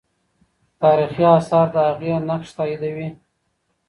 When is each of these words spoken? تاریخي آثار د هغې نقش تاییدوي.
تاریخي 0.81 1.25
آثار 1.37 1.67
د 1.75 1.77
هغې 1.87 2.11
نقش 2.29 2.49
تاییدوي. 2.57 3.07